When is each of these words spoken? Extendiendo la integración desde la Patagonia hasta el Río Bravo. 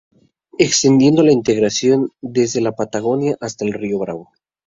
Extendiendo 0.57 1.21
la 1.21 1.31
integración 1.31 2.09
desde 2.21 2.59
la 2.59 2.71
Patagonia 2.71 3.37
hasta 3.39 3.65
el 3.65 3.73
Río 3.73 3.99
Bravo. 3.99 4.31